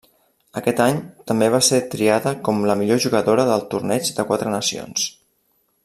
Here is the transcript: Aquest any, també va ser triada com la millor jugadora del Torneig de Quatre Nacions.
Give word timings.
Aquest 0.59 0.79
any, 0.85 0.95
també 1.31 1.49
va 1.55 1.59
ser 1.67 1.81
triada 1.91 2.33
com 2.49 2.65
la 2.71 2.77
millor 2.81 3.03
jugadora 3.05 3.47
del 3.51 3.67
Torneig 3.75 4.11
de 4.21 4.27
Quatre 4.31 4.57
Nacions. 4.57 5.07